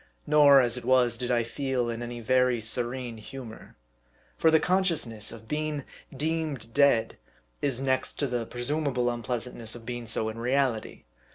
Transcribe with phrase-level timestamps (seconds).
[0.25, 3.75] Nor, as it was, did I feel in any very serene humor.
[4.35, 7.19] For the consciousness of being deemed dead,
[7.61, 11.03] is next to the presumable unpleasantness of being so in reality.